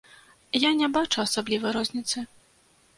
Я 0.63 0.71
не 0.79 0.89
бачу 0.97 1.23
асаблівай 1.27 1.71
розніцы. 1.79 2.29